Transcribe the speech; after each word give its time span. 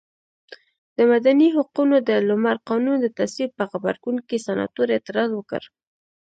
د 0.97 0.99
مدني 1.11 1.47
حقونو 1.55 1.95
د 2.09 2.11
لومړ 2.29 2.55
قانون 2.69 2.97
د 3.01 3.07
تصویب 3.17 3.51
په 3.59 3.63
غبرګون 3.71 4.17
کې 4.27 4.37
سناتور 4.45 4.87
اعتراض 4.91 5.29
وکړ. 5.35 5.61